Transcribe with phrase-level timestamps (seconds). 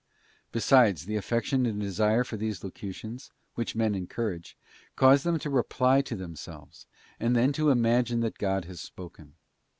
[0.51, 4.57] Besides, the affection and desire for these locutions, which men encourage,
[4.95, 6.87] cause them to reply to themselves,
[7.19, 9.35] and then to imagine that God has spoken.